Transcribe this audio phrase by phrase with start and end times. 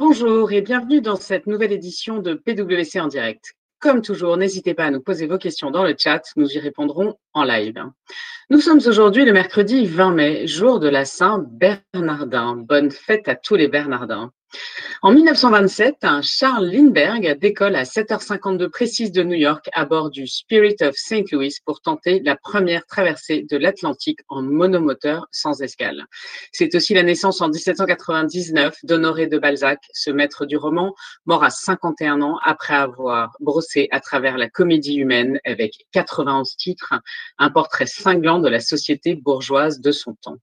[0.00, 3.52] Bonjour et bienvenue dans cette nouvelle édition de PWC en direct.
[3.80, 7.18] Comme toujours, n'hésitez pas à nous poser vos questions dans le chat, nous y répondrons
[7.34, 7.74] en live.
[8.48, 12.56] Nous sommes aujourd'hui le mercredi 20 mai, jour de la Saint-Bernardin.
[12.56, 14.32] Bonne fête à tous les Bernardins.
[15.02, 20.76] En 1927, Charles Lindbergh décolle à 7h52 précise de New York à bord du Spirit
[20.82, 21.30] of St.
[21.32, 26.04] Louis pour tenter la première traversée de l'Atlantique en monomoteur sans escale.
[26.52, 30.94] C'est aussi la naissance en 1799 d'Honoré de Balzac, ce maître du roman,
[31.24, 36.92] mort à 51 ans après avoir brossé à travers la comédie humaine avec 91 titres,
[37.38, 40.36] un portrait cinglant de la société bourgeoise de son temps.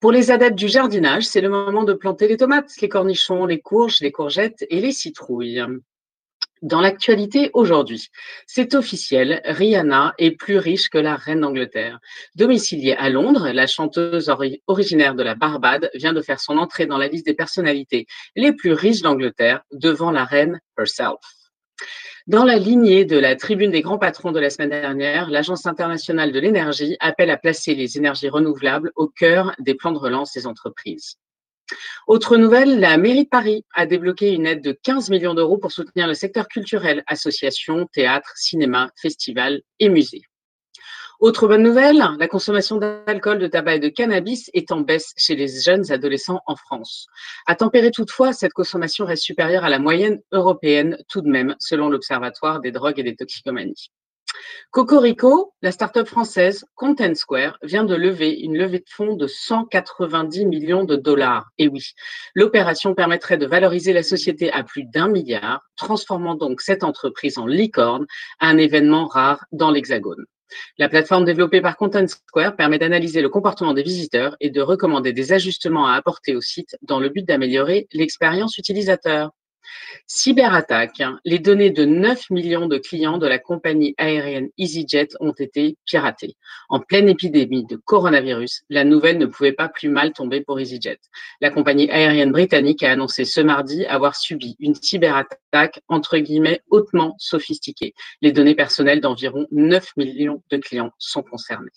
[0.00, 3.60] Pour les adeptes du jardinage, c'est le moment de planter les tomates, les cornichons, les
[3.60, 5.62] courges, les courgettes et les citrouilles.
[6.62, 8.08] Dans l'actualité aujourd'hui,
[8.46, 11.98] c'est officiel, Rihanna est plus riche que la reine d'Angleterre.
[12.36, 14.32] Domiciliée à Londres, la chanteuse
[14.68, 18.06] originaire de la Barbade vient de faire son entrée dans la liste des personnalités
[18.36, 21.18] les plus riches d'Angleterre devant la reine herself.
[22.28, 26.30] Dans la lignée de la tribune des grands patrons de la semaine dernière, l'Agence internationale
[26.30, 30.46] de l'énergie appelle à placer les énergies renouvelables au cœur des plans de relance des
[30.46, 31.16] entreprises.
[32.06, 35.72] Autre nouvelle, la mairie de Paris a débloqué une aide de 15 millions d'euros pour
[35.72, 40.22] soutenir le secteur culturel, associations, théâtre, cinéma, festivals et musées.
[41.22, 45.36] Autre bonne nouvelle, la consommation d'alcool, de tabac et de cannabis est en baisse chez
[45.36, 47.06] les jeunes adolescents en France.
[47.46, 51.90] À tempérer toutefois, cette consommation reste supérieure à la moyenne européenne tout de même, selon
[51.90, 53.92] l'Observatoire des drogues et des toxicomanies.
[54.72, 60.46] Cocorico, la start-up française Content Square, vient de lever une levée de fonds de 190
[60.46, 61.50] millions de dollars.
[61.56, 61.92] Et oui,
[62.34, 67.46] l'opération permettrait de valoriser la société à plus d'un milliard, transformant donc cette entreprise en
[67.46, 68.06] licorne,
[68.40, 70.26] un événement rare dans l'Hexagone.
[70.78, 75.12] La plateforme développée par Content Square permet d'analyser le comportement des visiteurs et de recommander
[75.12, 79.30] des ajustements à apporter au site dans le but d'améliorer l'expérience utilisateur.
[80.06, 81.02] Cyberattaque.
[81.24, 86.36] Les données de 9 millions de clients de la compagnie aérienne EasyJet ont été piratées.
[86.68, 90.98] En pleine épidémie de coronavirus, la nouvelle ne pouvait pas plus mal tomber pour EasyJet.
[91.40, 97.14] La compagnie aérienne britannique a annoncé ce mardi avoir subi une cyberattaque entre guillemets hautement
[97.18, 97.94] sophistiquée.
[98.20, 101.70] Les données personnelles d'environ 9 millions de clients sont concernées.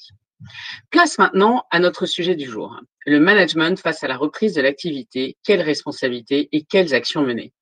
[0.91, 2.79] Place maintenant à notre sujet du jour.
[3.05, 7.53] Le management face à la reprise de l'activité, quelles responsabilités et quelles actions mener?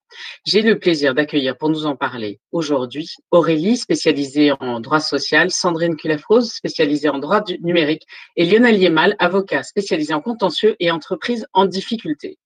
[0.46, 5.96] J'ai le plaisir d'accueillir pour nous en parler aujourd'hui Aurélie, spécialisée en droit social, Sandrine
[5.96, 11.66] Culafrose, spécialisée en droit numérique, et Lionel Yemal, avocat spécialisé en contentieux et entreprises en
[11.66, 12.38] difficulté.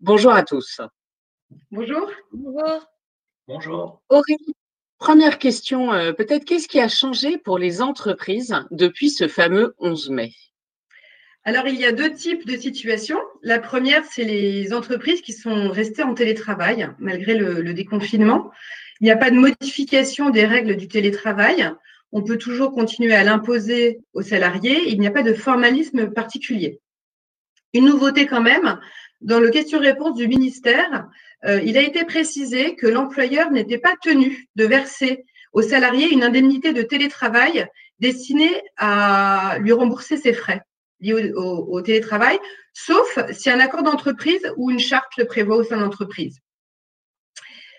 [0.00, 0.80] Bonjour à tous.
[1.70, 2.10] Bonjour.
[2.32, 2.86] Bonjour.
[3.48, 4.02] Bonjour.
[4.08, 4.54] Aurélie,
[4.98, 10.10] première question, euh, peut-être qu'est-ce qui a changé pour les entreprises depuis ce fameux 11
[10.10, 10.32] mai?
[11.44, 13.18] Alors, il y a deux types de situations.
[13.42, 18.50] La première, c'est les entreprises qui sont restées en télétravail malgré le, déconfinement.
[19.00, 21.70] Il n'y a pas de modification des règles du télétravail.
[22.12, 24.90] On peut toujours continuer à l'imposer aux salariés.
[24.90, 26.80] Il n'y a pas de formalisme particulier.
[27.72, 28.78] Une nouveauté quand même,
[29.22, 31.08] dans le question-réponse du ministère,
[31.46, 35.24] euh, il a été précisé que l'employeur n'était pas tenu de verser
[35.54, 37.66] aux salariés une indemnité de télétravail
[37.98, 40.60] destinée à lui rembourser ses frais
[41.00, 42.38] lié au, télétravail,
[42.72, 46.38] sauf si un accord d'entreprise ou une charte le prévoit au sein de l'entreprise.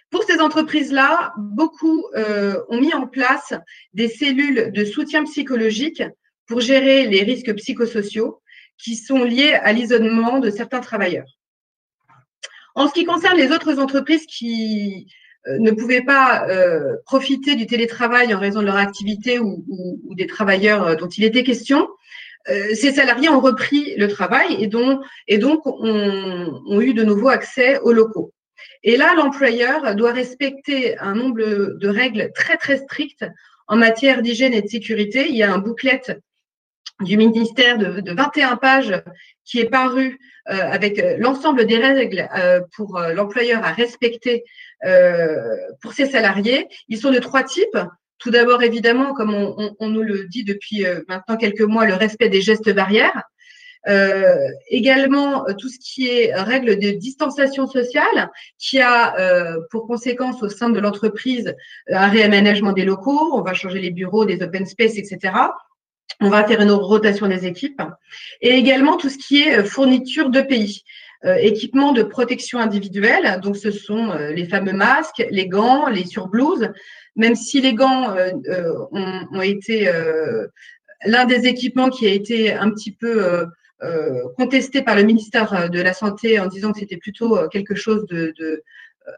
[0.09, 3.53] Pour ces entreprises-là, beaucoup euh, ont mis en place
[3.93, 6.03] des cellules de soutien psychologique
[6.47, 8.41] pour gérer les risques psychosociaux
[8.77, 11.37] qui sont liés à l'isolement de certains travailleurs.
[12.75, 15.07] En ce qui concerne les autres entreprises qui
[15.47, 19.63] euh, ne pouvaient pas euh, profiter du télétravail en raison de leur activité ou
[20.15, 21.87] des travailleurs dont il était question,
[22.45, 28.33] ces salariés ont repris le travail et, donc ont, eu de nouveau accès aux locaux.
[28.83, 31.41] Et là, l'employeur doit respecter un nombre
[31.77, 33.25] de règles très, très strictes
[33.67, 35.27] en matière d'hygiène et de sécurité.
[35.29, 36.01] Il y a un bouclet
[36.99, 39.01] du ministère de, 21 pages
[39.45, 44.43] qui est paru euh, avec l'ensemble des règles euh, pour l'employeur à respecter
[45.81, 46.67] pour ses salariés.
[46.87, 47.77] Ils sont de trois types.
[48.21, 52.29] Tout d'abord, évidemment, comme on, nous le dit depuis euh, maintenant quelques mois, le respect
[52.29, 53.23] des gestes barrières.
[53.89, 54.37] Euh,
[54.69, 58.29] également, tout ce qui est règles de distanciation sociale,
[58.59, 61.55] qui a euh, pour conséquence au sein de l'entreprise
[61.89, 65.33] un réaménagement des locaux, on va changer les bureaux, des open space, etc.
[66.19, 67.81] On va faire une rotation des équipes.
[68.41, 70.83] Et également tout ce qui est fourniture de pays.
[71.23, 76.69] équipement de protection individuelle, donc ce sont les fameux masques, les gants, les surblouses,
[77.15, 80.47] même si les gants euh, euh, ont, été euh,
[81.05, 83.45] l'un des équipements qui a été un petit peu
[84.37, 88.05] contesté par le ministère de la Santé en disant que c'était plutôt quelque chose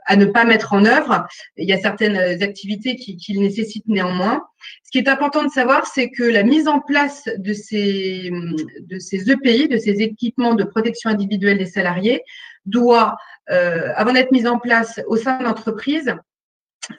[0.06, 1.28] à ne pas mettre en œuvre.
[1.58, 4.42] Il y a certaines activités qui, nécessitent néanmoins.
[4.86, 9.68] Ce qui est important de savoir, c'est que la mise en place de ces, EPI,
[9.68, 12.22] de ces équipements de protection individuelle des salariés,
[12.66, 13.18] doit,
[13.48, 16.16] avant d'être mise en place au sein de l'entreprise,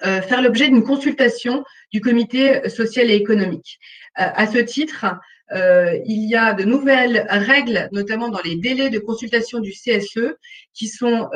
[0.07, 3.79] euh, faire l'objet d'une consultation du comité social et économique.
[4.19, 5.05] Euh, à ce titre,
[5.53, 10.37] euh, il y a de nouvelles règles, notamment dans les délais de consultation du CSE,
[10.73, 11.29] qui sont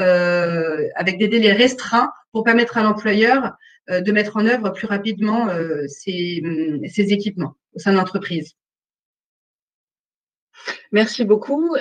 [0.97, 3.53] avec des délais restreints pour permettre à l'employeur
[3.89, 5.49] de mettre en œuvre plus rapidement
[5.87, 6.43] ces,
[6.89, 8.55] ces, équipements au sein de l'entreprise.
[10.91, 11.77] Merci beaucoup.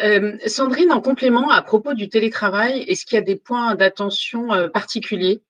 [0.46, 5.42] Sandrine, en complément à propos du télétravail, est-ce qu'il y a des points d'attention particuliers?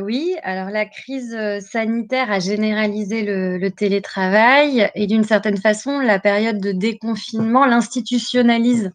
[0.00, 6.60] Oui, alors la crise, sanitaire a généralisé le télétravail et d'une certaine façon, la période
[6.60, 8.92] de déconfinement l'institutionnalise.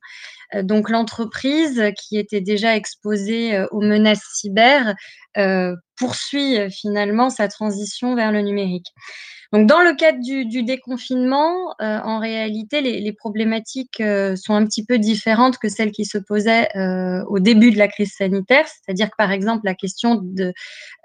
[0.62, 4.94] donc l'entreprise qui était déjà exposée, aux menaces cyber,
[5.98, 8.94] poursuit, finalement sa transition vers le numérique.
[9.54, 14.86] Donc, dans le cadre du, déconfinement, euh, en réalité, les, problématiques euh, sont un petit
[14.86, 18.66] peu différentes que celles qui se posaient euh, au début de la crise sanitaire.
[18.68, 20.54] C'est-à-dire que, par exemple, la question de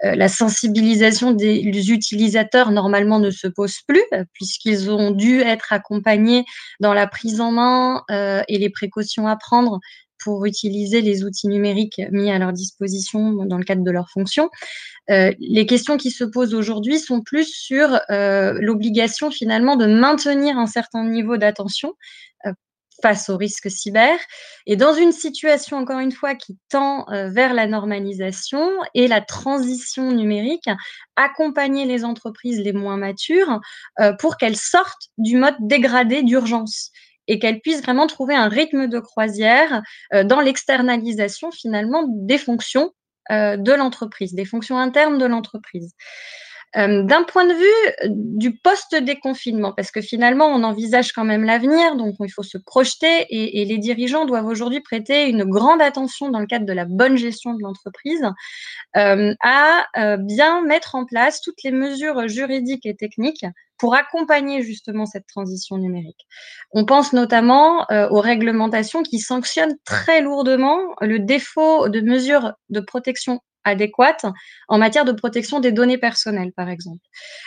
[0.03, 4.03] la sensibilisation des utilisateurs normalement ne se pose plus,
[4.33, 6.43] puisqu'ils ont dû être accompagnés
[6.79, 9.79] dans la prise en main et les précautions à prendre
[10.23, 14.49] pour utiliser les outils numériques mis à leur disposition dans le cadre de leurs fonctions.
[15.09, 20.57] Euh, les questions qui se posent aujourd'hui sont plus sur euh, l'obligation finalement de maintenir
[20.57, 21.93] un certain niveau d'attention
[22.45, 22.53] euh,
[23.01, 24.17] face aux risques cyber
[24.67, 30.11] et dans une situation encore une fois qui tend vers la normalisation et la transition
[30.11, 30.69] numérique,
[31.15, 33.59] accompagner les entreprises les moins matures
[34.19, 36.91] pour qu'elles sortent du mode dégradé d'urgence
[37.27, 39.81] et qu'elles puissent vraiment trouver un rythme de croisière
[40.13, 42.91] euh, dans l'externalisation finalement des fonctions
[43.31, 45.93] euh, de l'entreprise, des fonctions internes de l'entreprise.
[46.77, 51.97] Euh, d'un point de vue du post-déconfinement, parce que finalement, on envisage quand même l'avenir,
[51.97, 56.39] donc il faut se projeter et, les dirigeants doivent aujourd'hui prêter une grande attention dans
[56.39, 58.25] le cadre de la bonne gestion de l'entreprise
[58.93, 63.45] à bien mettre en place toutes les mesures juridiques et techniques
[63.81, 66.27] pour accompagner justement cette transition numérique.
[66.69, 72.79] On pense notamment euh, aux réglementations qui sanctionnent très lourdement le défaut de mesures de
[72.79, 74.27] protection adéquates
[74.67, 77.01] en matière de protection des données personnelles, par exemple.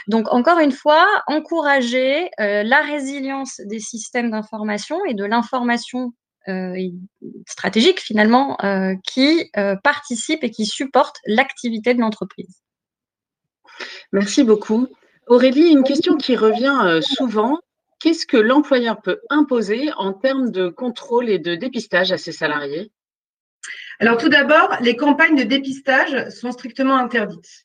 [0.08, 6.14] Donc, encore une fois, encourager euh, la résilience des systèmes d'information et de l'information
[6.48, 6.74] euh,
[7.46, 8.56] stratégique, finalement,
[9.06, 9.52] qui
[9.84, 12.60] participent et qui supportent l'activité de l'entreprise.
[14.12, 14.88] Merci beaucoup.
[15.26, 17.58] Aurélie, une question qui revient euh, souvent.
[17.98, 22.92] Qu'est-ce que l'employeur peut imposer en termes de contrôle et de dépistage à ses salariés?
[24.00, 27.64] Alors tout d'abord, les campagnes de dépistage sont strictement interdites.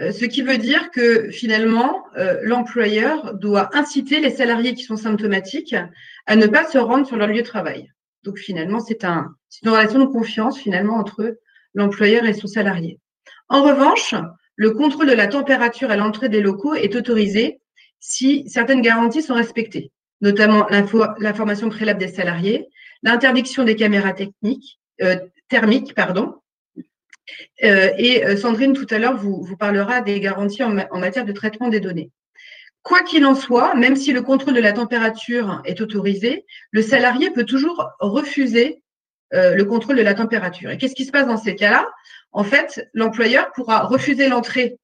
[0.00, 4.96] Euh, ce qui veut dire que finalement, euh, l'employeur doit inciter les salariés qui sont
[4.96, 5.76] symptomatiques
[6.26, 7.92] à ne pas se rendre sur leur lieu de travail.
[8.24, 9.32] Donc finalement, c'est un,
[9.62, 11.38] une relation de confiance finalement entre
[11.74, 12.98] l'employeur et son salarié.
[13.48, 14.14] En revanche,
[14.56, 17.60] le contrôle de la température à l'entrée des locaux est autorisé
[18.00, 20.66] si certaines garanties sont respectées, notamment
[21.18, 22.66] l'information préalable des salariés,
[23.02, 25.16] l'interdiction des caméras techniques, euh,
[25.48, 26.36] thermiques, pardon.
[27.64, 31.24] Euh, et euh, Sandrine, tout à l'heure, vous, vous parlera des garanties en, en matière
[31.24, 32.10] de traitement des données.
[32.82, 37.30] Quoi qu'il en soit, même si le contrôle de la température est autorisé, le salarié
[37.30, 38.82] peut toujours refuser
[39.32, 40.70] le contrôle de la température.
[40.70, 41.86] Et qu'est-ce qui se passe dans ces cas-là?
[42.32, 44.76] En fait, l'employeur pourra refuser l'entrée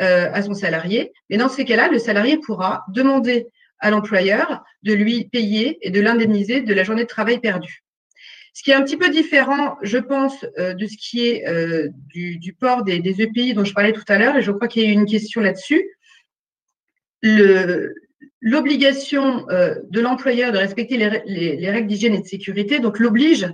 [0.00, 3.48] euh, à son salarié, mais dans ces cas-là, le salarié pourra demander
[3.80, 7.82] à l'employeur de lui payer et de l'indemniser de la journée de travail perdue.
[8.54, 11.88] Ce qui est un petit peu différent, je pense, euh, de ce qui est euh,
[12.14, 14.86] du, port des, EPI dont je parlais tout à l'heure, et je crois qu'il y
[14.86, 15.84] a eu une question là-dessus.
[18.40, 23.48] L'obligation de l'employeur de respecter les règles d'hygiène et de sécurité, donc l'oblige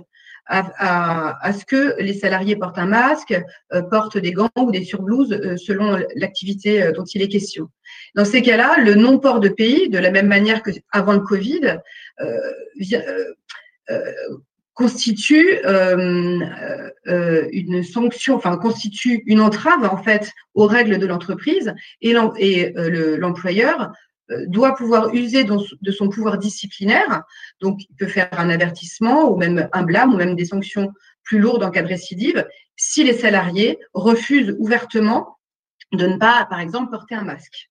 [0.47, 3.39] à, ce que les salariés portent un masque,
[3.73, 7.69] euh, portent des gants ou des surblouses euh, selon l'activité euh, dont il est question.
[8.15, 11.79] Dans ces cas-là, le non-port de pays, de la même manière qu'avant le Covid,
[14.73, 15.59] constitue
[17.05, 23.91] une sanction, enfin constitue une entrave en fait aux règles de l'entreprise et l'employeur
[24.47, 27.23] doit pouvoir user de son pouvoir disciplinaire.
[27.61, 30.91] Donc, il peut faire un avertissement ou même un blâme ou même des sanctions
[31.23, 35.37] plus lourdes en cas de récidive si les salariés refusent ouvertement
[35.91, 37.69] de ne pas, par exemple, porter un masque.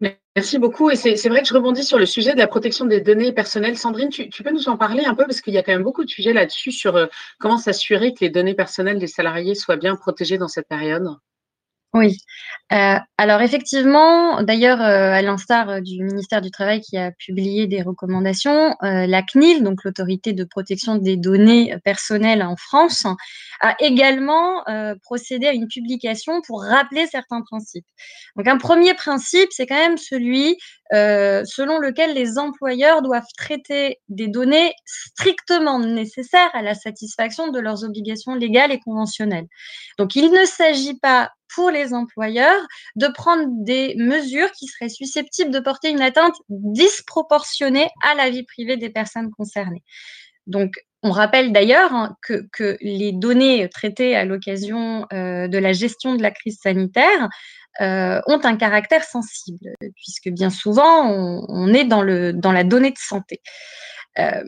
[0.00, 0.90] Merci beaucoup.
[0.90, 3.78] Et c'est vrai que je rebondis sur le sujet de la protection des données personnelles.
[3.78, 5.24] Sandrine, tu, peux nous en parler un peu?
[5.24, 7.06] Parce qu'il y a quand même beaucoup de sujets là-dessus sur euh,
[7.38, 11.08] comment s'assurer que les données personnelles des salariés soient bien protégées dans cette période.
[11.94, 12.18] Oui.
[12.70, 17.66] Euh, alors effectivement, d'ailleurs, euh, à l'instar euh, du ministère du Travail qui a publié
[17.66, 23.06] des recommandations, la CNIL, donc l'autorité de protection des données personnelles en France,
[23.60, 24.64] a également
[25.02, 27.86] procédé à une publication pour rappeler certains principes.
[28.36, 30.56] Donc un premier principe, c'est quand même celui
[30.92, 37.84] selon lequel les employeurs doivent traiter des données strictement nécessaires à la satisfaction de leurs
[37.84, 39.46] obligations légales et conventionnelles.
[39.98, 42.60] Donc il ne s'agit pas pour les employeurs
[42.96, 48.44] de prendre des mesures qui seraient susceptibles de porter une atteinte disproportionnée à la vie
[48.44, 49.82] privée des personnes concernées.
[50.46, 56.16] Donc, on rappelle d'ailleurs hein, que, les données traitées à l'occasion euh, de la gestion
[56.16, 57.28] de la crise sanitaire
[57.80, 61.08] euh, ont un caractère sensible, puisque bien souvent,
[61.48, 63.40] on, est dans, la donnée de santé.
[64.18, 64.42] Euh,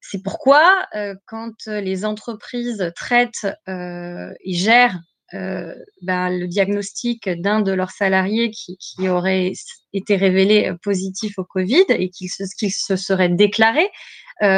[0.00, 0.86] c'est pourquoi,
[1.26, 4.98] quand les entreprises traitent et gèrent
[5.32, 9.52] ben, le diagnostic d'un de leurs salariés qui, aurait
[9.92, 13.90] été révélé positif au Covid et qu'il se, se, serait déclaré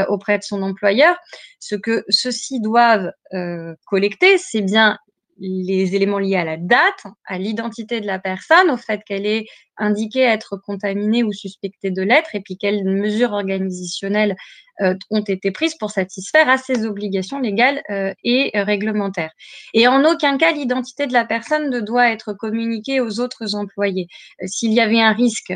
[0.09, 1.17] auprès de son employeur.
[1.59, 4.99] Ce que ceux-ci doivent euh, collecter, c'est bien
[5.41, 9.47] les éléments liés à la date, à l'identité de la personne, au fait qu'elle est
[9.79, 14.37] indiquée être contaminée ou suspectée de l'être, et puis quelles mesures organisationnelles
[14.83, 19.33] euh, ont été prises pour satisfaire à ces obligations légales euh, et réglementaires.
[19.75, 24.09] Et en aucun cas, l'identité de la personne ne doit être communiquée aux autres employés.
[24.43, 25.53] Euh, s'il y avait un risque,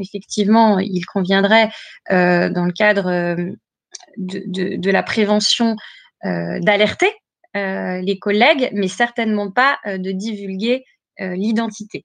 [0.00, 1.70] effectivement, il conviendrait,
[2.10, 3.36] dans le cadre
[4.16, 5.76] de, la prévention,
[6.24, 7.12] d'alerter
[7.54, 10.84] les collègues, mais certainement pas euh, de divulguer
[11.20, 12.04] euh, l'identité.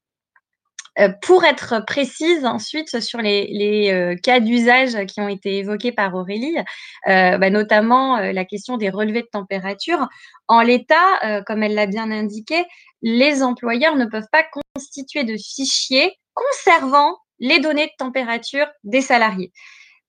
[1.21, 6.57] pour être précise ensuite sur les, cas d'usage qui ont été évoqués par Aurélie,
[7.05, 10.07] bah, notamment la question des relevés de température.
[10.47, 12.65] En l'état, comme elle l'a bien indiqué,
[13.03, 14.43] les employeurs ne peuvent pas
[14.75, 19.51] constituer de fichiers conservant les données de température des salariés.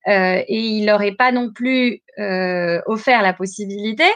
[0.07, 2.03] et il est pas non plus
[2.87, 4.07] offert la possibilité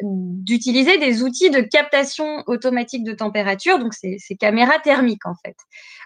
[0.00, 5.56] d'utiliser des outils de captation automatique de température, donc c'est caméras thermiques en fait.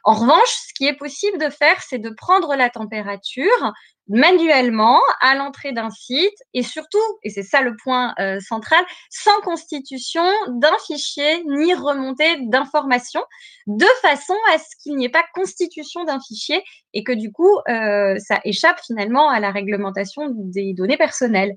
[0.05, 3.73] En revanche, ce qui est possible de faire, c'est de prendre la température
[4.09, 9.39] manuellement à l'entrée d'un site et surtout, et c'est ça le point euh, central, sans
[9.43, 13.25] constitution d'un fichier ni remontée d'informations,
[13.67, 16.63] de façon à ce qu'il n'y ait pas constitution d'un fichier
[16.95, 21.57] et que du coup, euh, ça échappe finalement à la réglementation des données personnelles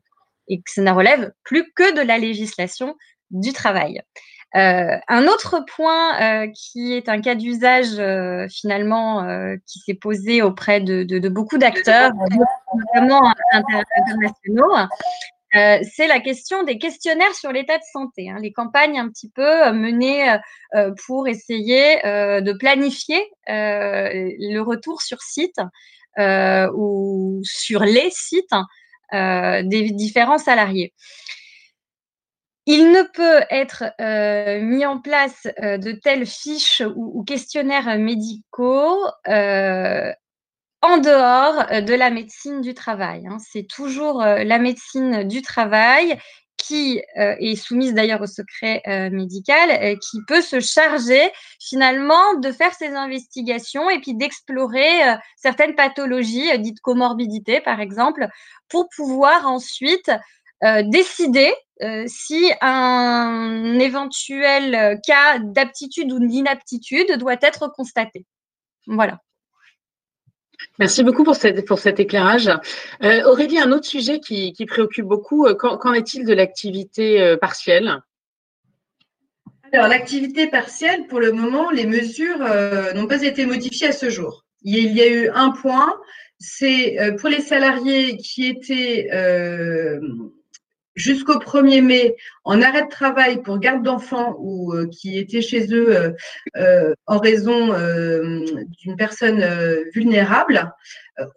[0.51, 2.95] et que ça ne relève plus que de la législation
[3.31, 4.01] du travail.
[4.55, 9.25] Euh, un autre point euh, qui est un cas d'usage euh, finalement
[9.65, 12.11] qui s'est posé auprès de, beaucoup d'acteurs,
[12.93, 14.75] notamment internationaux,
[15.53, 19.71] c'est la question des questionnaires sur l'état de santé, hein, les campagnes un petit peu
[19.71, 20.37] menées
[21.05, 25.59] pour essayer de planifier le retour sur site
[26.17, 28.53] ou sur les sites
[29.11, 30.93] des différents salariés.
[32.67, 38.97] Il ne peut être euh, mis en place euh, de telles fiches ou, questionnaires médicaux
[40.83, 43.27] en dehors de la médecine du travail.
[43.27, 43.37] Hein.
[43.39, 46.17] C'est toujours la médecine du travail
[46.75, 51.21] est soumise d'ailleurs au secret médical, qui peut se charger
[51.59, 58.27] finalement de faire ces investigations et puis d'explorer certaines pathologies dites comorbidités, par exemple,
[58.69, 60.11] pour pouvoir ensuite
[60.85, 61.53] décider
[62.07, 68.25] si un éventuel cas d'aptitude ou d'inaptitude doit être constaté.
[68.87, 69.19] Voilà.
[70.79, 71.35] Merci beaucoup pour,
[71.67, 72.49] pour cet éclairage.
[73.03, 77.99] Euh, Aurélie, un autre sujet qui, préoccupe beaucoup, euh, qu'en est-il de l'activité euh, partielle?
[79.73, 82.39] Alors, l'activité partielle, pour le moment, les mesures
[82.93, 84.43] n'ont pas été modifiées à ce jour.
[84.63, 85.93] Il y a eu un point,
[86.39, 89.07] c'est pour les salariés qui étaient
[91.01, 95.73] jusqu'au 1er mai en arrêt de travail pour garde d'enfants ou euh, qui étaient chez
[95.73, 96.11] eux euh,
[96.57, 97.73] euh, en raison
[98.79, 99.43] d'une personne
[99.93, 100.71] vulnérable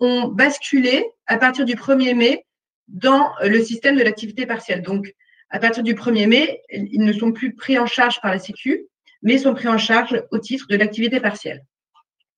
[0.01, 2.45] ont basculé à partir du 1er mai
[2.89, 4.83] dans le système de l'activité partielle.
[4.83, 5.15] Donc,
[5.51, 8.87] à partir du 1er mai, ils ne sont plus pris en charge par la Sécu,
[9.23, 11.65] mais sont pris en charge au titre de l'activité partielle.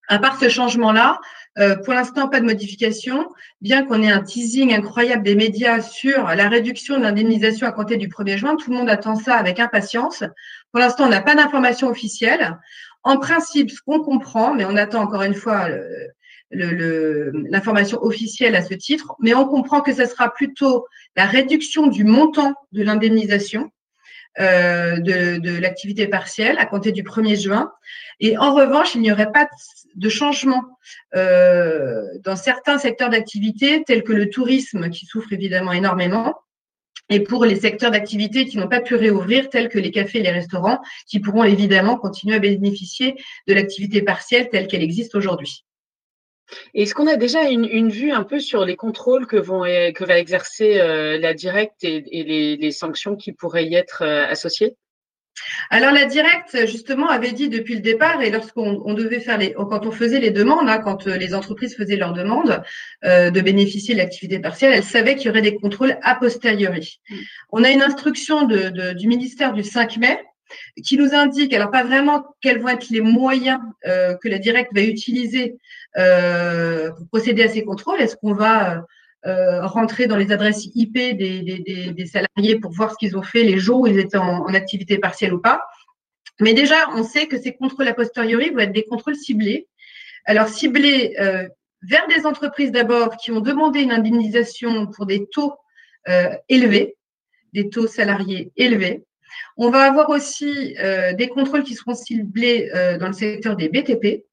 [0.09, 1.21] À part ce changement-là,
[1.59, 3.29] euh, pour l'instant, pas de modification,
[3.61, 7.97] bien qu'on ait un teasing incroyable des médias sur la réduction de l'indemnisation à compter
[7.97, 8.57] du 1er juin.
[8.57, 10.23] Tout le monde attend ça avec impatience.
[10.71, 12.59] Pour l'instant, on n'a pas d'information officielle.
[13.03, 15.69] En principe, ce qu'on comprend, mais on attend encore une fois
[16.51, 20.87] l'information officielle à ce titre, mais on comprend que ce sera plutôt
[21.17, 23.71] la réduction du montant de l'indemnisation
[24.39, 27.73] euh, de, l'activité partielle à compter du 1er juin.
[28.21, 29.49] Et en revanche, il n'y aurait pas
[29.95, 30.63] de changement
[31.15, 36.35] euh, dans certains secteurs d'activité, tels que le tourisme, qui souffre évidemment énormément,
[37.09, 40.23] et pour les secteurs d'activité qui n'ont pas pu réouvrir, tels que les cafés et
[40.23, 43.15] les restaurants, qui pourront évidemment continuer à bénéficier
[43.47, 45.66] de l'activité partielle telle qu'elle existe aujourd'hui.
[46.75, 50.19] Est-ce qu'on a déjà une, vue un peu sur les contrôles que, vont, que va
[50.19, 52.01] exercer euh, la directe et,
[52.61, 54.77] les, sanctions qui pourraient y être euh, associées?
[55.69, 59.85] Alors la directe, justement, avait dit depuis le départ, et lorsqu'on devait faire les, quand
[59.85, 62.63] on faisait les demandes, hein, quand euh, les entreprises faisaient leurs demandes
[63.03, 67.01] de bénéficier de l'activité partielle, elle savait qu'il y aurait des contrôles a posteriori.
[67.11, 67.15] Mm.
[67.51, 70.19] On a une instruction du ministère du 5 mai
[70.85, 74.83] qui nous indique, alors pas vraiment quels vont être les moyens que la directe va
[74.83, 75.57] utiliser
[75.99, 78.85] euh, pour procéder à ces contrôles Est-ce qu'on va
[79.25, 83.59] euh, rentrer dans les adresses IP des, salariés pour voir ce qu'ils ont fait les
[83.59, 85.63] jours où ils étaient en, activité partielle ou pas?
[86.39, 89.69] Mais déjà, on sait que ces contrôles a posteriori vont être des contrôles ciblés.
[90.27, 91.49] Alors ciblés euh,
[91.83, 95.55] vers des entreprises d'abord qui ont demandé une indemnisation pour des taux
[96.49, 96.97] élevés,
[97.53, 99.03] des taux salariés élevés.
[99.57, 100.77] On va avoir aussi
[101.19, 104.25] des contrôles qui seront ciblés dans le secteur des BTP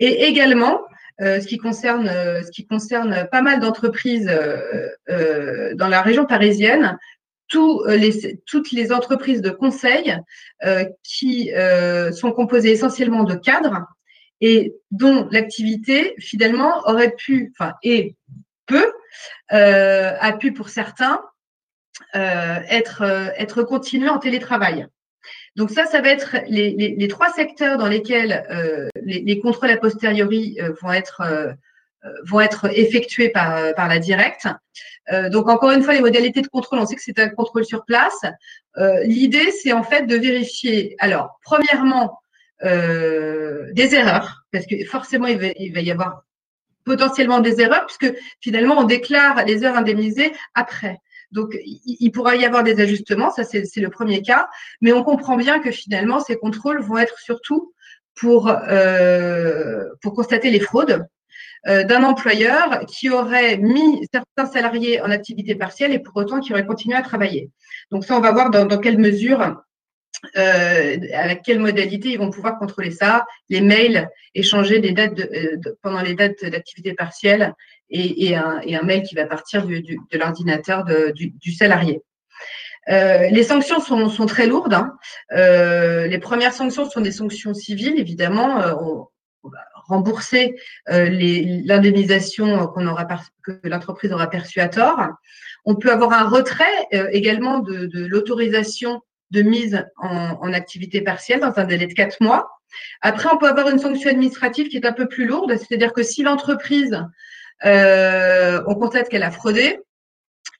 [0.00, 0.80] et également
[1.20, 6.98] euh, ce qui concerne euh, pas mal d'entreprises euh, dans la région parisienne,
[7.48, 10.16] toutes les entreprises de conseil
[11.04, 11.50] qui
[12.12, 13.84] sont composées essentiellement de cadres
[14.40, 18.16] et dont l'activité finalement aurait pu, enfin et
[18.66, 18.90] peu,
[19.50, 21.20] a pu pour certains
[22.14, 23.02] être
[23.36, 24.86] être continuée en télétravail.
[25.56, 30.58] Donc ça, ça va être les, trois secteurs dans lesquels euh, les, contrôles a posteriori
[30.60, 31.52] euh, vont être euh,
[32.26, 34.46] vont être effectués par, par la directe.
[35.30, 37.86] donc encore une fois, les modalités de contrôle, on sait que c'est un contrôle sur
[37.86, 38.20] place.
[39.04, 40.96] L'idée, c'est en fait de vérifier.
[40.98, 42.20] Alors, premièrement,
[42.62, 46.24] des erreurs, parce que forcément, il va, il va y avoir
[46.84, 50.98] potentiellement des erreurs, puisque finalement, on déclare les heures indemnisées après.
[51.34, 54.48] Donc, il, pourra y avoir des ajustements, ça c'est le premier cas,
[54.80, 57.74] mais on comprend bien que finalement, ces contrôles vont être surtout
[58.14, 61.04] pour, euh, constater les fraudes
[61.66, 66.52] euh, d'un employeur qui aurait mis certains salariés en activité partielle et pour autant qui
[66.52, 67.50] aurait continué à travailler.
[67.90, 69.56] Donc ça, on va voir dans quelle mesure
[70.36, 75.78] euh, avec quelle modalité ils vont pouvoir contrôler ça, les mails, échanger des dates de,
[75.82, 77.54] pendant les dates d'activité partielle
[77.90, 82.02] et, un, mail qui va partir de l'ordinateur du, salarié.
[82.88, 84.74] Euh, les sanctions sont, très lourdes.
[84.74, 84.96] Hein.
[85.32, 88.60] Euh, les premières sanctions sont des sanctions civiles, évidemment.
[88.60, 89.08] Euh, on,
[89.46, 92.96] va rembourser l'indemnisation qu'on
[93.42, 95.06] que l'entreprise aura perçue à tort.
[95.66, 99.02] On peut avoir un retrait également de, l'autorisation
[99.34, 102.48] de mise en, activité partielle dans un délai de quatre mois.
[103.02, 106.02] Après, on peut avoir une sanction administrative qui est un peu plus lourde, c'est-à-dire que
[106.02, 107.04] si l'entreprise
[107.64, 109.78] euh, on constate qu'elle a fraudé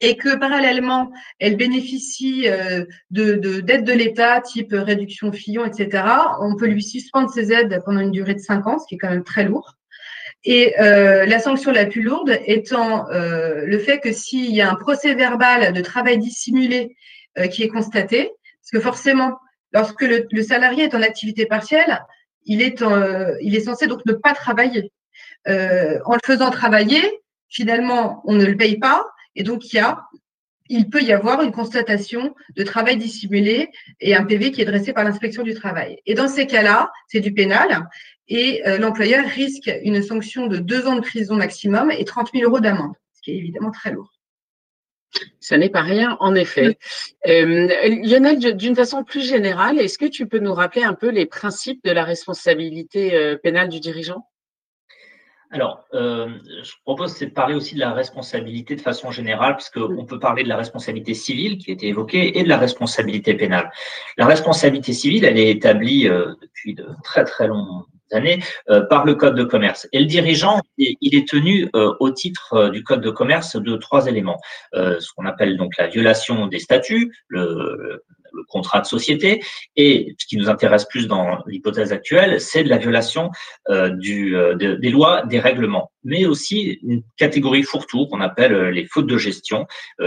[0.01, 6.05] et que parallèlement, elle bénéficie euh, de d'aides de, l'État, type réduction Fillon, etc.,
[6.41, 8.99] on peut lui suspendre ses aides pendant une durée de 5 ans, ce qui est
[8.99, 9.75] quand même très lourd.
[10.45, 14.75] Et euh, la sanction la plus lourde étant le fait que s'il y a un
[14.75, 16.97] procès verbal de travail dissimulé
[17.51, 18.31] qui est constaté,
[18.81, 19.39] forcément,
[19.73, 22.05] lorsque le, salarié est en activité partielle,
[22.45, 24.93] il est, est censé donc ne pas travailler.
[25.49, 27.03] Euh, en le faisant travailler,
[27.49, 29.07] finalement, on ne le paye pas.
[29.37, 29.63] Et donc,
[30.69, 34.93] il peut y avoir une constatation de travail dissimulé et un PV qui est dressé
[34.93, 35.99] par l'inspection du travail.
[36.07, 37.87] Et dans ces cas-là, c'est du pénal
[38.29, 42.45] et euh, l'employeur risque une sanction de deux ans de prison maximum et 30 000
[42.49, 44.11] euros d'amende, ce qui est évidemment très lourd.
[45.41, 46.79] Ça n'est pas rien, en effet.
[47.27, 47.69] Euh,
[48.03, 51.85] Lionel, d'une façon plus générale, est-ce que tu peux nous rappeler un peu les principes
[51.85, 54.27] de la responsabilité pénale du dirigeant?
[55.51, 56.29] Alors, euh,
[56.63, 60.49] je propose de parler aussi de la responsabilité de façon générale, puisqu'on peut parler de
[60.49, 63.71] la responsabilité civile qui a été évoquée et de la responsabilité pénale.
[64.17, 69.05] La responsabilité civile, elle est établie euh, depuis de très très longues années euh, par
[69.05, 69.89] le Code de commerce.
[69.93, 74.41] Et le dirigeant, il est tenu au titre du Code de commerce de trois éléments.
[74.73, 79.43] ce qu'on appelle donc la violation des statuts, le, le contrat de société.
[79.77, 83.31] Et ce qui nous intéresse plus dans l'hypothèse actuelle, c'est de la violation
[83.71, 88.71] euh, du, euh, des lois, des règlements, mais aussi une catégorie fourre-tout qu'on appelle euh,
[88.71, 89.67] les fautes de gestion,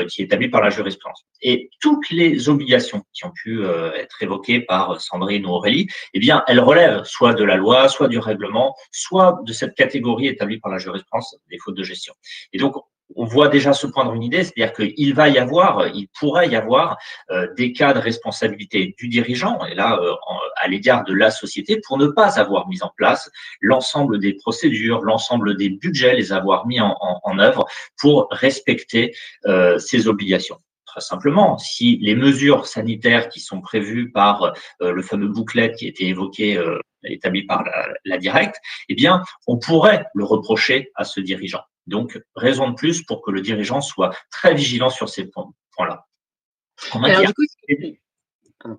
[0.09, 1.25] qui est établie par la jurisprudence.
[1.41, 3.63] Et toutes les obligations qui ont pu
[3.95, 8.07] être évoquées par Sandrine ou Aurélie, eh bien, elles relèvent soit de la loi, soit
[8.07, 12.13] du règlement, soit de cette catégorie établie par la jurisprudence des fautes de gestion.
[12.53, 12.75] Et donc,
[13.17, 16.55] on voit déjà se poindre une idée, c'est-à-dire qu'il va y avoir, il pourrait y
[16.55, 16.97] avoir
[17.31, 20.13] euh, des cas de responsabilité du dirigeant, et là, euh,
[20.61, 25.01] à l'égard de la société, pour ne pas avoir mis en place l'ensemble des procédures,
[25.01, 26.95] l'ensemble des budgets, les avoir mis en,
[27.39, 27.65] œuvre
[27.99, 29.13] pour respecter
[29.45, 30.57] euh, ces obligations.
[30.85, 35.89] Très simplement, si les mesures sanitaires qui sont prévues par le fameux bouclet qui a
[35.89, 36.59] été évoqué
[37.03, 38.55] établi par la, la directe,
[38.89, 41.61] eh bien, on pourrait le reprocher à ce dirigeant.
[41.87, 46.05] Donc, raison de plus pour que le dirigeant soit très vigilant sur ces points-là.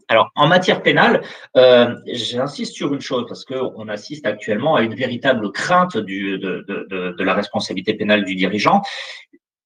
[0.09, 1.23] Alors, en matière pénale,
[1.57, 6.64] euh, j'insiste sur une chose parce qu'on assiste actuellement à une véritable crainte du, de,
[6.68, 8.83] de, de, la responsabilité pénale du dirigeant.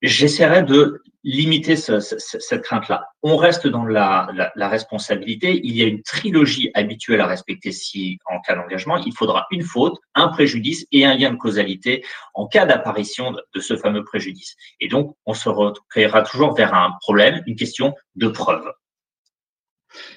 [0.02, 3.06] J'essaierai de limiter cette crainte-là.
[3.22, 5.60] On reste dans la, la, responsabilité.
[5.62, 9.62] Il y a une trilogie habituelle à respecter si, en cas d'engagement, il faudra une
[9.62, 14.56] faute, un préjudice et un lien de causalité en cas d'apparition de, ce fameux préjudice.
[14.80, 18.64] Et donc, on se recréera toujours vers un problème, une question de preuve.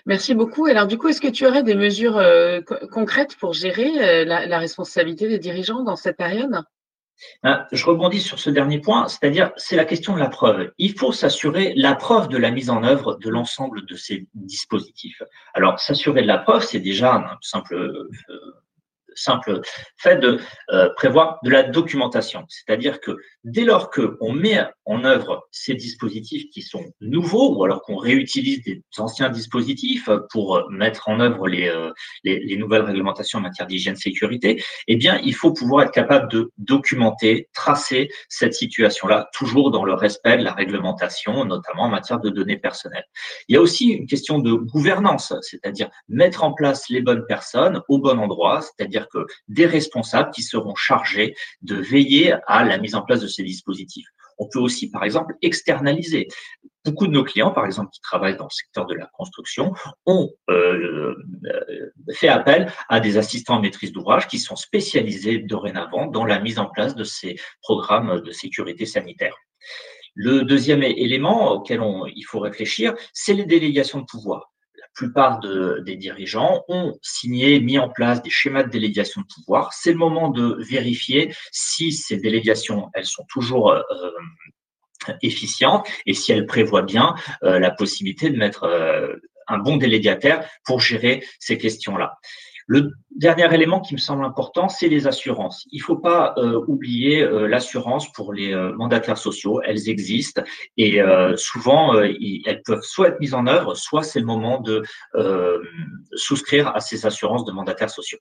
[0.06, 0.66] Merci beaucoup.
[0.66, 4.48] Alors, du coup, est-ce que tu aurais des mesures euh, concrètes pour gérer euh, la,
[4.48, 6.64] la responsabilité des dirigeants dans cette période?
[7.72, 10.72] Je rebondis sur ce dernier point, c'est-à-dire c'est la question de la preuve.
[10.78, 15.22] Il faut s'assurer la preuve de la mise en œuvre de l'ensemble de ces dispositifs.
[15.54, 18.10] Alors, s'assurer de la preuve, c'est déjà un simple euh,
[19.16, 19.62] simple
[19.98, 20.40] fait de
[20.72, 22.46] euh, prévoir de la documentation.
[22.50, 27.82] C'est-à-dire que dès lors qu'on met en œuvre ces dispositifs qui sont nouveaux ou alors
[27.82, 31.92] qu'on réutilise des anciens dispositifs pour mettre en œuvre les, euh,
[32.24, 36.32] les, les, nouvelles réglementations en matière d'hygiène sécurité, eh bien, il faut pouvoir être capable
[36.32, 42.20] de documenter, tracer cette situation-là, toujours dans le respect de la réglementation, notamment en matière
[42.20, 43.06] de données personnelles.
[43.48, 47.82] Il y a aussi une question de gouvernance, c'est-à-dire mettre en place les bonnes personnes
[47.88, 49.05] au bon endroit, c'est-à-dire
[49.48, 54.08] des responsables qui seront chargés de veiller à la mise en place de ces dispositifs.
[54.38, 56.28] On peut aussi, par exemple, externaliser.
[56.84, 59.74] Beaucoup de nos clients, par exemple, qui travaillent dans le secteur de la construction,
[60.06, 61.16] ont euh,
[61.46, 66.40] euh, fait appel à des assistants en maîtrise d'ouvrage qui sont spécialisés dorénavant dans la
[66.40, 69.36] mise en place de ces programmes de sécurité sanitaire.
[70.14, 71.82] Le deuxième élément auquel
[72.16, 74.54] il faut réfléchir, c'est les délégations de pouvoir
[74.96, 79.74] plupart des dirigeants ont signé, mis en place des schémas de délégation de pouvoir.
[79.74, 83.82] C'est le moment de vérifier si ces délégations, elles sont toujours euh,
[85.22, 89.16] efficientes et si elles prévoient bien euh, la possibilité de mettre euh,
[89.48, 92.18] un bon délégataire pour gérer ces questions-là.
[92.68, 95.68] Le dernier élément qui me semble important, c'est les assurances.
[95.72, 99.62] Il ne faut pas euh, oublier euh, l'assurance pour les euh, mandataires sociaux.
[99.64, 100.42] Elles existent
[100.78, 101.00] et
[101.36, 104.84] souvent, elles peuvent soit être mises en œuvre, soit c'est le moment de
[106.14, 108.20] souscrire à ces assurances de mandataires sociaux.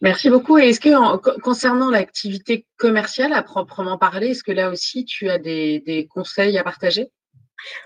[0.00, 0.58] Merci beaucoup.
[0.58, 5.38] Et est-ce que concernant l'activité commerciale à proprement parler, est-ce que là aussi tu as
[5.38, 7.10] des conseils à partager?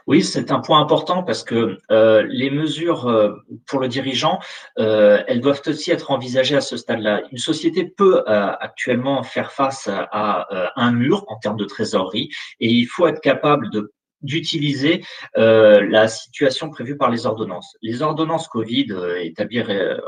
[0.07, 3.35] Oui, c'est un point important parce que euh, les mesures euh,
[3.67, 4.41] pour le dirigeant,
[4.79, 7.23] euh, elles doivent aussi être envisagées à ce stade-là.
[7.31, 12.31] Une société peut actuellement faire face à un mur en termes de trésorerie
[12.61, 15.05] et il faut être capable de d'utiliser
[15.37, 17.77] euh, la situation prévue par les ordonnances.
[17.83, 19.63] Les ordonnances Covid euh, établies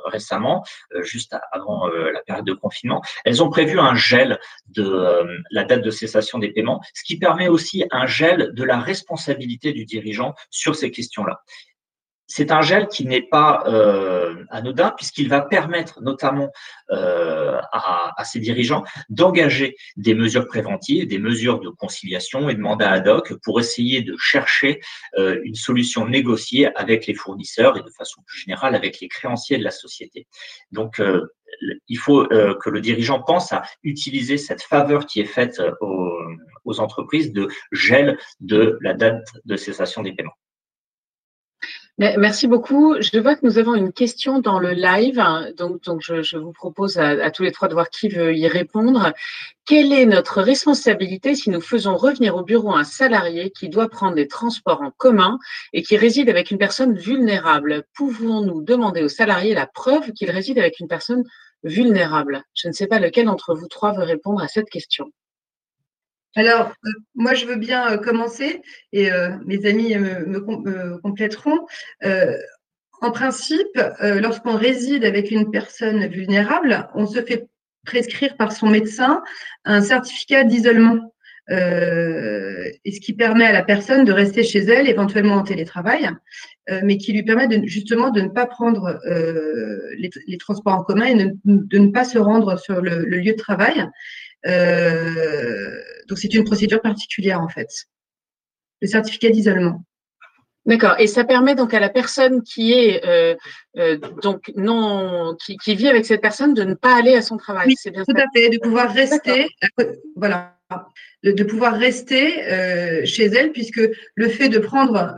[0.06, 5.64] récemment, euh, juste avant la période de confinement, elles ont prévu un gel de la
[5.64, 9.84] date de cessation des paiements, ce qui permet aussi un gel de la responsabilité du
[9.84, 11.42] dirigeant sur ces questions-là.
[12.34, 16.50] C'est un gel qui n'est pas euh, anodin puisqu'il va permettre notamment
[16.90, 22.90] euh, à, à, dirigeants d'engager des mesures préventives, des mesures de conciliation et de mandat
[22.90, 24.80] ad hoc pour essayer de chercher
[25.18, 29.58] euh, une solution négociée avec les fournisseurs et de façon plus générale avec les créanciers
[29.58, 30.26] de la société.
[30.70, 31.02] Donc,
[31.86, 35.60] il faut que le dirigeant pense à utiliser cette faveur qui est faite
[36.64, 40.32] aux entreprises de gel de la date de cessation des paiements.
[41.98, 42.96] Merci beaucoup.
[43.00, 45.22] Je vois que nous avons une question dans le live,
[45.58, 49.12] donc, donc je, vous propose à, tous les trois de voir qui veut y répondre.
[49.66, 54.14] Quelle est notre responsabilité si nous faisons revenir au bureau un salarié qui doit prendre
[54.14, 55.38] des transports en commun
[55.74, 57.84] et qui réside avec une personne vulnérable?
[57.94, 61.24] Pouvons-nous demander au salarié la preuve qu'il réside avec une personne
[61.62, 62.42] vulnérable?
[62.54, 65.12] Je ne sais pas lequel d'entre vous trois veut répondre à cette question.
[66.34, 69.10] Alors, euh, moi, je veux bien euh, commencer et
[69.44, 71.66] mes amis me, compléteront.
[73.00, 77.48] en principe, lorsqu'on réside avec une personne vulnérable, on se fait
[77.84, 79.22] prescrire par son médecin
[79.64, 81.12] un certificat d'isolement.
[81.48, 86.10] ce qui permet à la personne de rester chez elle, éventuellement en télétravail,
[86.82, 89.00] mais qui lui permet justement de ne pas prendre
[89.96, 91.14] les, transports en commun et
[91.44, 93.88] de ne pas se rendre sur le lieu de travail.
[94.46, 97.68] Euh, donc c'est une procédure particulière en fait.
[98.80, 99.84] Le certificat d'isolement.
[100.64, 100.94] D'accord.
[100.98, 103.34] Et ça permet donc à la personne qui est euh,
[103.78, 107.36] euh, donc non qui, qui, vit avec cette personne de ne pas aller à son
[107.36, 107.66] travail.
[107.66, 109.48] Oui, c'est bien tout à fait, de pouvoir rester.
[110.14, 110.56] Voilà,
[111.24, 113.80] de, pouvoir rester euh, chez elle, puisque
[114.14, 115.16] le fait de prendre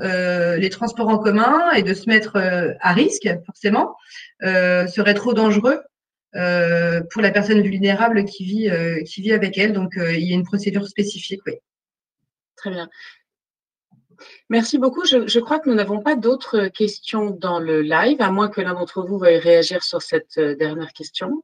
[0.58, 2.36] les transports en commun et de se mettre
[2.80, 3.96] à risque, forcément,
[4.40, 5.78] serait trop dangereux
[6.34, 9.72] pour la personne vulnérable qui vit, euh, qui vit avec elle.
[9.72, 11.54] Donc, euh, il y a une procédure spécifique, oui.
[12.56, 12.88] Très bien.
[14.48, 15.04] Merci beaucoup.
[15.04, 18.60] Je, je crois que nous n'avons pas d'autres questions dans le live, à moins que
[18.60, 21.42] l'un d'entre vous veuille réagir sur cette dernière question.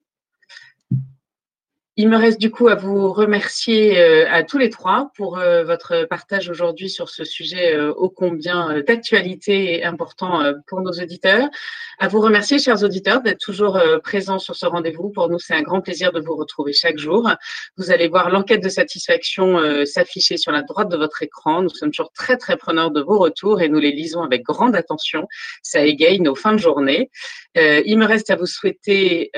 [2.03, 5.65] Il me reste du coup à vous remercier euh, à tous les trois pour euh,
[5.65, 11.51] votre partage aujourd'hui sur ce sujet euh, ô combien d'actualité et important pour nos auditeurs.
[11.99, 15.11] À vous remercier, chers auditeurs, d'être toujours présents sur ce rendez-vous.
[15.11, 17.29] Pour nous, c'est un grand plaisir de vous retrouver chaque jour.
[17.77, 21.61] Vous allez voir l'enquête de satisfaction s'afficher sur la droite de votre écran.
[21.61, 24.75] Nous sommes toujours très, très preneurs de vos retours et nous les lisons avec grande
[24.75, 25.29] attention.
[25.63, 27.11] Ça égaye nos fins de journée.
[27.55, 29.31] il me reste à vous souhaiter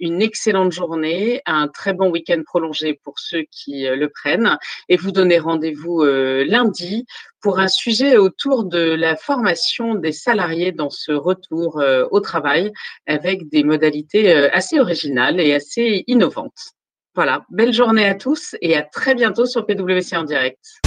[0.00, 4.96] une excellente journée, un très bon week-end prolongé pour ceux qui euh, le prennent et
[4.96, 7.06] vous donner rendez-vous euh, lundi
[7.40, 12.72] pour un sujet autour de la formation des salariés dans ce retour euh, au travail
[13.06, 16.72] avec des modalités assez originales et assez innovantes.
[17.14, 20.80] Voilà, belle journée à tous et à très bientôt sur PWC en direct.